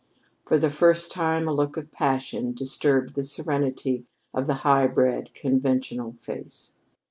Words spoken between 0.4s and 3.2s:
For the first time a look of passion disturbed